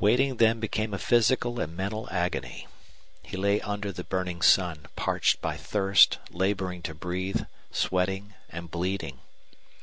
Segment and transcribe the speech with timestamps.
[0.00, 2.68] Waiting then became a physical and mental agony.
[3.22, 9.20] He lay under the burning sun, parched by thirst, laboring to breathe, sweating and bleeding.